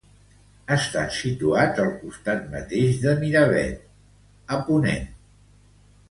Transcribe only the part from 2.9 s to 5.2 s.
de Miravet, a ponent.